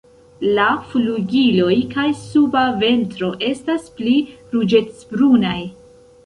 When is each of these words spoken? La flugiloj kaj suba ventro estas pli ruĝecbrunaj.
La 0.59 0.63
flugiloj 0.93 1.75
kaj 1.91 2.05
suba 2.21 2.63
ventro 2.85 3.29
estas 3.49 3.87
pli 4.01 4.15
ruĝecbrunaj. 4.57 5.55